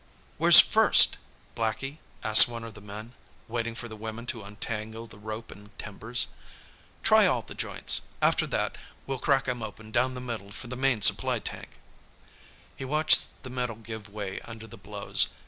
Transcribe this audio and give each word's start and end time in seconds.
"Where 0.39 0.51
first, 0.51 1.17
Blackie?" 1.55 1.97
asked 2.23 2.47
one 2.47 2.63
of 2.63 2.73
the 2.73 2.81
men, 2.81 3.13
waiting 3.47 3.75
for 3.75 3.87
the 3.87 3.95
women 3.95 4.25
to 4.33 4.41
untangle 4.41 5.05
the 5.05 5.19
rope 5.19 5.51
and 5.51 5.77
timbers. 5.77 6.25
"Try 7.03 7.27
all 7.27 7.43
the 7.43 7.53
joints. 7.53 8.01
After 8.19 8.47
that, 8.47 8.79
we'll 9.05 9.19
crack 9.19 9.47
him 9.47 9.61
open 9.61 9.91
down 9.91 10.15
the 10.15 10.19
middle 10.19 10.49
for 10.51 10.65
the 10.65 10.75
main 10.75 11.03
supply 11.03 11.37
tank." 11.37 11.77
He 12.75 12.83
watched 12.83 13.43
the 13.43 13.51
metal 13.51 13.75
give 13.75 14.09
way 14.09 14.39
under 14.39 14.65
the 14.65 14.75
blows. 14.75 15.27